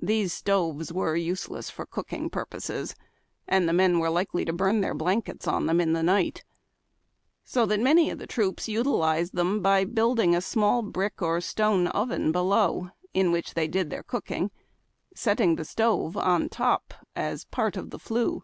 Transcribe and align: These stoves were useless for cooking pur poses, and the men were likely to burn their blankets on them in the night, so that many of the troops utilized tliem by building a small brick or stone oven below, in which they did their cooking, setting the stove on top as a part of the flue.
These 0.00 0.32
stoves 0.32 0.90
were 0.90 1.14
useless 1.16 1.68
for 1.68 1.84
cooking 1.84 2.30
pur 2.30 2.46
poses, 2.46 2.94
and 3.46 3.68
the 3.68 3.74
men 3.74 3.98
were 3.98 4.08
likely 4.08 4.42
to 4.46 4.54
burn 4.54 4.80
their 4.80 4.94
blankets 4.94 5.46
on 5.46 5.66
them 5.66 5.82
in 5.82 5.92
the 5.92 6.02
night, 6.02 6.42
so 7.44 7.66
that 7.66 7.78
many 7.78 8.08
of 8.08 8.16
the 8.18 8.26
troops 8.26 8.68
utilized 8.68 9.34
tliem 9.34 9.60
by 9.60 9.84
building 9.84 10.34
a 10.34 10.40
small 10.40 10.80
brick 10.80 11.20
or 11.20 11.42
stone 11.42 11.88
oven 11.88 12.32
below, 12.32 12.88
in 13.12 13.32
which 13.32 13.52
they 13.52 13.68
did 13.68 13.90
their 13.90 14.02
cooking, 14.02 14.50
setting 15.14 15.56
the 15.56 15.66
stove 15.66 16.16
on 16.16 16.48
top 16.48 16.94
as 17.14 17.42
a 17.44 17.48
part 17.48 17.76
of 17.76 17.90
the 17.90 17.98
flue. 17.98 18.42